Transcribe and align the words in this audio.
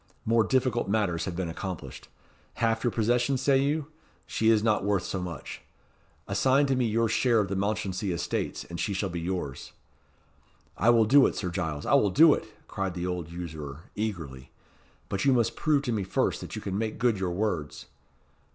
"More 0.25 0.43
difficult 0.43 0.89
matters 0.89 1.25
have 1.25 1.35
been 1.35 1.47
accomplished. 1.47 2.07
Half 2.55 2.83
your 2.83 2.89
possessions, 2.89 3.39
say 3.39 3.59
you? 3.61 3.85
She 4.25 4.49
is 4.49 4.63
not 4.63 4.83
worth 4.83 5.03
so 5.03 5.21
much. 5.21 5.61
Assign 6.27 6.65
to 6.65 6.75
me 6.75 6.85
your 6.85 7.07
share 7.07 7.39
of 7.39 7.49
the 7.49 7.55
Mounchensey 7.55 8.11
estates 8.11 8.63
and 8.63 8.79
she 8.79 8.95
shall 8.95 9.09
be 9.11 9.21
yours." 9.21 9.73
"I 10.75 10.89
will 10.89 11.05
do 11.05 11.27
it, 11.27 11.35
Sir 11.35 11.51
Giles 11.51 11.85
I 11.85 11.93
will 11.93 12.09
do 12.09 12.33
it," 12.33 12.47
cried 12.67 12.95
the 12.95 13.05
old 13.05 13.29
usurer, 13.29 13.91
eagerly; 13.95 14.49
"but 15.07 15.23
you 15.23 15.33
must 15.33 15.55
prove 15.55 15.83
to 15.83 15.91
me 15.91 16.03
first 16.03 16.41
that 16.41 16.55
you 16.55 16.63
can 16.63 16.79
make 16.79 16.97
good 16.97 17.19
your 17.19 17.31
words." 17.33 17.85